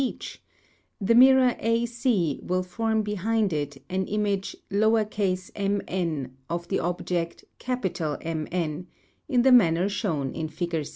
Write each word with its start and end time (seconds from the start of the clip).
eacn> 0.01 0.39
the 0.99 1.13
mirror 1.13 1.55
AC 1.59 2.39
will 2.41 2.63
form 2.63 3.03
behind 3.03 3.53
it 3.53 3.77
an 3.87 4.03
image 4.07 4.55
m 4.71 5.79
n 5.87 6.35
of 6.49 6.67
the 6.69 6.79
object 6.79 7.45
M 8.21 8.47
N, 8.51 8.87
in 9.29 9.43
the 9.43 9.51
manner 9.51 9.87
shown 9.87 10.33
in 10.33 10.47
fig. 10.49 10.87